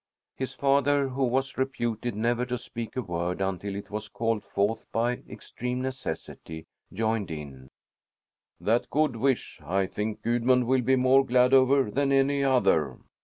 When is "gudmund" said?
10.23-10.65